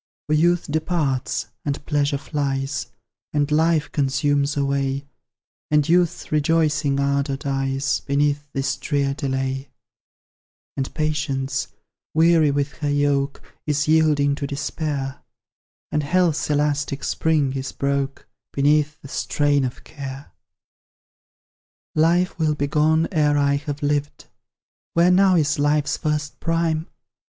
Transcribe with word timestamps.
For 0.25 0.33
youth 0.33 0.65
departs, 0.65 1.49
and 1.63 1.85
pleasure 1.85 2.17
flies, 2.17 2.87
And 3.33 3.51
life 3.51 3.91
consumes 3.91 4.57
away, 4.57 5.05
And 5.69 5.87
youth's 5.87 6.31
rejoicing 6.31 6.99
ardour 6.99 7.37
dies 7.37 7.99
Beneath 7.99 8.51
this 8.51 8.77
drear 8.77 9.13
delay; 9.13 9.69
And 10.75 10.91
Patience, 10.95 11.67
weary 12.15 12.49
with 12.49 12.71
her 12.77 12.89
yoke, 12.89 13.43
Is 13.67 13.87
yielding 13.87 14.33
to 14.37 14.47
despair, 14.47 15.19
And 15.91 16.01
Health's 16.01 16.49
elastic 16.49 17.03
spring 17.03 17.53
is 17.53 17.71
broke 17.71 18.27
Beneath 18.53 18.99
the 19.03 19.07
strain 19.07 19.63
of 19.63 19.83
care. 19.83 20.31
Life 21.93 22.39
will 22.39 22.55
be 22.55 22.65
gone 22.65 23.07
ere 23.11 23.37
I 23.37 23.53
have 23.57 23.83
lived; 23.83 24.25
Where 24.95 25.11
now 25.11 25.35
is 25.35 25.59
Life's 25.59 25.95
first 25.95 26.39
prime? 26.39 26.87